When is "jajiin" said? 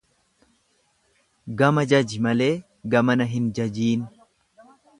3.61-4.09